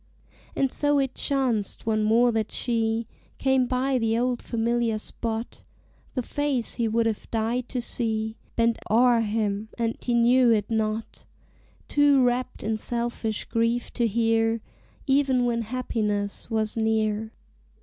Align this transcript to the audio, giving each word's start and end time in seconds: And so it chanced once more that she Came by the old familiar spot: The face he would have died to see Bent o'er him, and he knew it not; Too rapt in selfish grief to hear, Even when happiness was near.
And 0.55 0.71
so 0.71 0.97
it 0.97 1.13
chanced 1.13 1.85
once 1.85 2.03
more 2.03 2.31
that 2.31 2.51
she 2.51 3.05
Came 3.37 3.67
by 3.67 3.99
the 3.99 4.17
old 4.17 4.41
familiar 4.41 4.97
spot: 4.97 5.61
The 6.15 6.23
face 6.23 6.73
he 6.73 6.87
would 6.87 7.05
have 7.05 7.29
died 7.29 7.69
to 7.69 7.83
see 7.83 8.35
Bent 8.55 8.79
o'er 8.89 9.21
him, 9.21 9.69
and 9.77 9.95
he 10.01 10.15
knew 10.15 10.49
it 10.49 10.71
not; 10.71 11.25
Too 11.87 12.25
rapt 12.25 12.63
in 12.63 12.77
selfish 12.77 13.45
grief 13.45 13.93
to 13.93 14.07
hear, 14.07 14.61
Even 15.05 15.45
when 15.45 15.61
happiness 15.61 16.49
was 16.49 16.75
near. 16.75 17.31